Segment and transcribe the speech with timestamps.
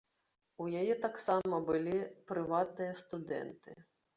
[0.63, 1.95] У яе таксама былі
[2.33, 3.79] прыватныя студэнты.